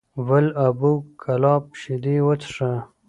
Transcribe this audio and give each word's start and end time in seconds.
ول 0.27 0.47
ابو 0.67 0.91
کلاب 1.21 1.63
شیدې 1.79 2.15
وڅښه! 2.25 2.71